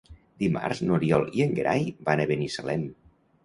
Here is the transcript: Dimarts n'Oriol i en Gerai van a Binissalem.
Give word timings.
Dimarts 0.43 0.81
n'Oriol 0.87 1.27
i 1.41 1.45
en 1.47 1.55
Gerai 1.61 1.87
van 2.11 2.27
a 2.27 2.29
Binissalem. 2.35 2.91